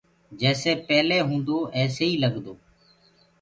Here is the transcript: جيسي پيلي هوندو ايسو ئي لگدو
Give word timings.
جيسي 0.39 0.71
پيلي 0.87 1.19
هوندو 1.27 1.57
ايسو 1.77 2.03
ئي 2.07 2.13
لگدو 2.23 2.53